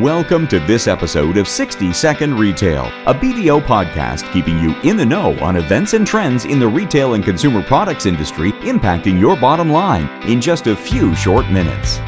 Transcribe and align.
Welcome 0.00 0.48
to 0.48 0.58
this 0.58 0.88
episode 0.88 1.36
of 1.36 1.46
60 1.46 1.92
Second 1.92 2.36
Retail, 2.36 2.86
a 3.06 3.14
BDO 3.14 3.62
podcast 3.62 4.28
keeping 4.32 4.58
you 4.58 4.74
in 4.80 4.96
the 4.96 5.06
know 5.06 5.38
on 5.38 5.54
events 5.54 5.94
and 5.94 6.04
trends 6.04 6.46
in 6.46 6.58
the 6.58 6.66
retail 6.66 7.14
and 7.14 7.22
consumer 7.22 7.62
products 7.62 8.04
industry 8.04 8.50
impacting 8.62 9.20
your 9.20 9.36
bottom 9.36 9.70
line 9.70 10.08
in 10.28 10.40
just 10.40 10.66
a 10.66 10.74
few 10.74 11.14
short 11.14 11.48
minutes. 11.48 11.98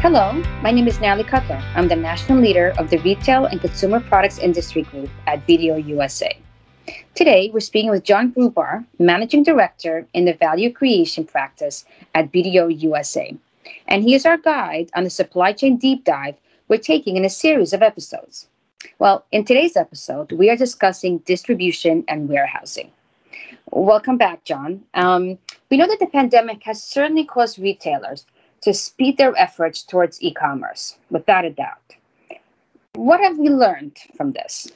Hello, 0.00 0.40
my 0.62 0.70
name 0.70 0.86
is 0.86 1.00
Natalie 1.00 1.28
Kotlyar. 1.28 1.60
I'm 1.74 1.88
the 1.88 1.96
national 1.96 2.38
leader 2.38 2.72
of 2.78 2.88
the 2.88 2.98
Retail 2.98 3.46
and 3.46 3.60
Consumer 3.60 3.98
Products 3.98 4.38
Industry 4.38 4.82
Group 4.82 5.10
at 5.26 5.44
BDO 5.48 5.84
USA. 5.88 6.38
Today, 7.16 7.50
we're 7.52 7.58
speaking 7.58 7.90
with 7.90 8.04
John 8.04 8.32
Grubar, 8.32 8.84
Managing 9.00 9.42
Director 9.42 10.06
in 10.14 10.24
the 10.24 10.34
Value 10.34 10.72
Creation 10.72 11.24
Practice 11.24 11.84
at 12.14 12.30
BDO 12.30 12.80
USA. 12.80 13.36
And 13.88 14.04
he 14.04 14.14
is 14.14 14.24
our 14.24 14.36
guide 14.36 14.88
on 14.94 15.02
the 15.02 15.10
supply 15.10 15.52
chain 15.52 15.76
deep 15.76 16.04
dive 16.04 16.36
we're 16.70 16.78
taking 16.78 17.16
in 17.16 17.24
a 17.24 17.28
series 17.28 17.72
of 17.72 17.82
episodes. 17.82 18.46
Well, 19.00 19.26
in 19.32 19.44
today's 19.44 19.76
episode, 19.76 20.30
we 20.30 20.48
are 20.50 20.56
discussing 20.56 21.18
distribution 21.18 22.04
and 22.06 22.28
warehousing. 22.28 22.92
Welcome 23.72 24.16
back, 24.16 24.44
John. 24.44 24.84
Um, 24.94 25.36
we 25.68 25.76
know 25.76 25.88
that 25.88 25.98
the 25.98 26.06
pandemic 26.06 26.62
has 26.62 26.82
certainly 26.82 27.24
caused 27.24 27.58
retailers 27.58 28.24
to 28.62 28.72
speed 28.72 29.18
their 29.18 29.36
efforts 29.36 29.82
towards 29.82 30.22
e 30.22 30.32
commerce, 30.32 30.96
without 31.10 31.44
a 31.44 31.50
doubt. 31.50 31.96
What 32.94 33.20
have 33.20 33.36
we 33.36 33.48
learned 33.48 33.98
from 34.16 34.32
this? 34.32 34.68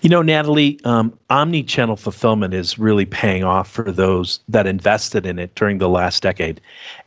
You 0.00 0.08
know, 0.08 0.22
Natalie, 0.22 0.80
um, 0.84 1.18
omni 1.28 1.62
channel 1.62 1.96
fulfillment 1.96 2.54
is 2.54 2.78
really 2.78 3.06
paying 3.06 3.44
off 3.44 3.70
for 3.70 3.90
those 3.90 4.40
that 4.48 4.66
invested 4.66 5.26
in 5.26 5.38
it 5.38 5.54
during 5.56 5.78
the 5.78 5.88
last 5.88 6.22
decade. 6.22 6.60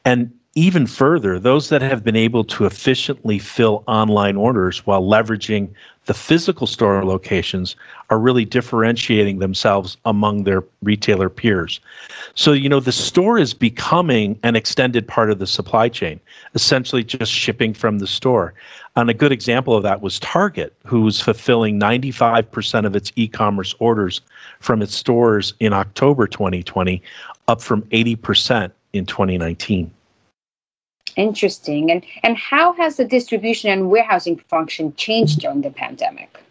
And 0.06 0.32
even 0.56 0.86
further, 0.86 1.40
those 1.40 1.70
that 1.70 1.82
have 1.82 2.04
been 2.04 2.18
able 2.18 2.44
to 2.44 2.66
efficiently 2.66 3.40
fill 3.40 3.86
online 3.88 4.36
orders 4.36 4.86
while 4.86 5.02
leveraging 5.02 5.70
the 6.08 6.14
physical 6.14 6.68
store 6.68 7.06
locations 7.06 7.78
are 8.10 8.20
really 8.20 8.44
differentiating 8.44 9.40
themselves 9.40 9.96
among 10.04 10.44
their 10.44 10.64
retailer 10.82 11.30
peers. 11.30 11.80
So, 12.34 12.52
you 12.52 12.68
know, 12.68 12.82
the 12.82 12.92
store 12.92 13.38
is 13.38 13.54
becoming 13.54 14.38
an 14.44 14.58
extended 14.58 15.08
part 15.08 15.32
of 15.32 15.40
the 15.40 15.48
supply 15.48 15.88
chain, 15.88 16.20
essentially 16.54 17.04
just 17.04 17.32
shipping 17.32 17.74
from 17.74 18.00
the 18.00 18.08
store. 18.08 18.54
And 18.98 19.10
a 19.10 19.14
good 19.14 19.32
example 19.32 19.74
of 19.74 19.84
that 19.84 20.02
was 20.02 20.20
Target, 20.20 20.74
who 20.86 21.02
was 21.02 21.22
fulfilling 21.22 21.80
95% 21.80 22.86
of 22.86 22.94
its 22.94 23.14
e 23.16 23.30
commerce 23.30 23.74
orders 23.80 24.20
from 24.60 24.82
its 24.82 24.96
stores 24.96 25.54
in 25.62 25.72
October 25.72 26.28
2020, 26.28 27.02
up 27.48 27.62
from 27.62 27.84
80% 27.84 28.72
in 28.92 29.06
2019. 29.06 29.92
Interesting. 31.16 31.92
And 31.92 32.04
and 32.24 32.38
how 32.38 32.74
has 32.74 32.98
the 32.98 33.06
distribution 33.06 33.70
and 33.70 33.90
warehousing 33.90 34.38
function 34.50 34.94
changed 34.96 35.40
during 35.40 35.62
the 35.62 35.72
pandemic? 35.72 36.42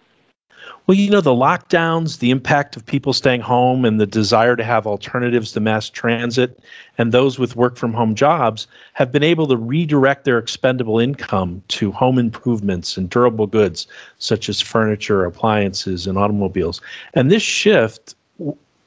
Well, 0.87 0.97
you 0.97 1.11
know, 1.11 1.21
the 1.21 1.31
lockdowns, 1.31 2.19
the 2.19 2.31
impact 2.31 2.77
of 2.77 2.85
people 2.85 3.13
staying 3.13 3.43
home, 3.43 3.85
and 3.85 4.01
the 4.01 4.07
desire 4.07 4.57
to 4.57 4.65
have 4.65 4.87
alternatives 4.87 5.53
to 5.53 5.61
mass 5.61 5.89
transit, 5.89 6.59
and 6.99 7.13
those 7.13 7.39
with 7.39 7.55
work 7.55 7.77
from 7.77 7.93
home 7.93 8.15
jobs 8.15 8.67
have 8.95 9.13
been 9.13 9.23
able 9.23 9.47
to 9.49 9.57
redirect 9.57 10.25
their 10.25 10.39
expendable 10.39 10.99
income 10.99 11.63
to 11.69 11.93
home 11.93 12.19
improvements 12.19 12.97
and 12.97 13.09
durable 13.09 13.47
goods, 13.47 13.87
such 14.19 14.49
as 14.49 14.61
furniture, 14.61 15.25
appliances, 15.25 16.07
and 16.07 16.19
automobiles. 16.19 16.81
And 17.15 17.31
this 17.31 17.43
shift 17.43 18.17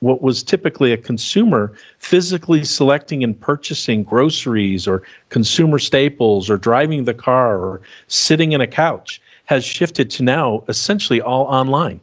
what 0.04 0.22
was 0.22 0.44
typically 0.44 0.92
a 0.92 0.98
consumer 0.98 1.72
physically 1.98 2.66
selecting 2.66 3.24
and 3.24 3.40
purchasing 3.40 4.04
groceries 4.04 4.86
or 4.86 5.02
consumer 5.30 5.80
staples 5.80 6.50
or 6.50 6.58
driving 6.58 7.06
the 7.06 7.14
car 7.14 7.58
or 7.58 7.82
sitting 8.08 8.52
in 8.52 8.60
a 8.60 8.68
couch 8.68 9.22
has 9.46 9.64
shifted 9.64 10.10
to 10.10 10.22
now 10.22 10.62
essentially 10.68 11.22
all 11.22 11.46
online. 11.46 12.02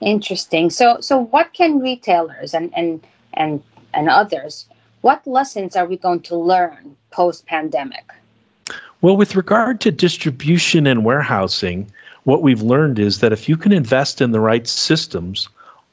Interesting. 0.00 0.68
So 0.68 0.98
so 1.00 1.18
what 1.18 1.54
can 1.54 1.80
retailers 1.80 2.52
and 2.52 2.70
and 2.76 3.04
and 3.32 3.62
and 3.94 4.10
others 4.10 4.66
what 5.00 5.26
lessons 5.26 5.74
are 5.74 5.86
we 5.86 5.96
going 5.96 6.20
to 6.20 6.36
learn 6.36 6.96
post 7.10 7.46
pandemic? 7.46 8.12
Well, 9.00 9.16
with 9.16 9.36
regard 9.36 9.80
to 9.82 9.90
distribution 9.90 10.86
and 10.86 11.04
warehousing, 11.04 11.90
what 12.24 12.42
we've 12.42 12.62
learned 12.62 12.98
is 12.98 13.20
that 13.20 13.32
if 13.32 13.48
you 13.48 13.56
can 13.56 13.72
invest 13.72 14.20
in 14.20 14.32
the 14.32 14.40
right 14.40 14.66
systems, 14.66 15.48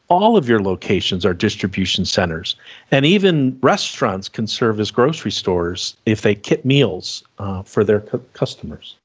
all 0.08 0.38
of 0.38 0.48
your 0.48 0.62
locations 0.62 1.26
are 1.26 1.34
distribution 1.34 2.06
centers. 2.06 2.56
And 2.92 3.06
even 3.06 3.58
restaurants 3.62 4.30
can 4.30 4.48
serve 4.48 4.80
as 4.80 4.92
grocery 4.92 5.32
stores 5.32 5.96
if 6.06 6.22
they 6.22 6.36
kit 6.36 6.66
meals 6.66 7.24
uh, 7.40 7.64
for 7.64 7.84
their 7.84 8.02
cu- 8.02 8.24
customers. 8.34 8.96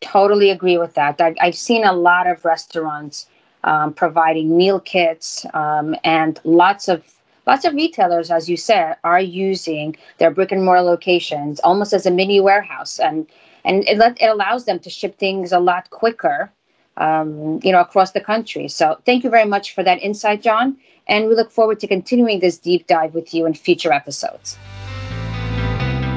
Totally 0.00 0.50
agree 0.50 0.78
with 0.78 0.94
that. 0.94 1.20
I, 1.20 1.34
have 1.40 1.56
seen 1.56 1.84
a 1.84 1.92
lot 1.92 2.26
of 2.26 2.44
restaurants 2.44 3.26
um, 3.64 3.94
providing 3.94 4.56
meal 4.56 4.78
kits, 4.78 5.46
um, 5.54 5.96
and 6.04 6.38
lots 6.44 6.88
of 6.88 7.02
lots 7.46 7.64
of 7.64 7.74
retailers, 7.74 8.30
as 8.30 8.48
you 8.48 8.56
said, 8.56 8.96
are 9.04 9.20
using 9.20 9.96
their 10.18 10.30
brick 10.30 10.52
and 10.52 10.64
mortar 10.64 10.82
locations 10.82 11.60
almost 11.60 11.92
as 11.92 12.04
a 12.04 12.10
mini 12.10 12.40
warehouse, 12.40 12.98
and 12.98 13.26
and 13.64 13.84
it, 13.88 13.98
it 14.20 14.26
allows 14.26 14.66
them 14.66 14.78
to 14.80 14.90
ship 14.90 15.18
things 15.18 15.50
a 15.50 15.58
lot 15.58 15.88
quicker 15.88 16.52
um, 16.96 17.60
you 17.62 17.72
know, 17.72 17.80
across 17.80 18.12
the 18.12 18.20
country. 18.20 18.68
So 18.68 18.98
thank 19.04 19.24
you 19.24 19.30
very 19.30 19.46
much 19.46 19.74
for 19.74 19.82
that 19.82 20.02
insight, 20.02 20.42
John. 20.42 20.76
And 21.06 21.28
we 21.28 21.34
look 21.34 21.50
forward 21.50 21.80
to 21.80 21.86
continuing 21.86 22.40
this 22.40 22.58
deep 22.58 22.86
dive 22.86 23.14
with 23.14 23.34
you 23.34 23.46
in 23.46 23.54
future 23.54 23.92
episodes. 23.92 24.56